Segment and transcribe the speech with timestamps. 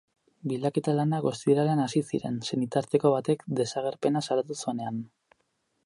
[0.51, 5.03] Bilaketa lanak ostiralean hasi ziren, senitarteko batek desagerpena salatu zuenean.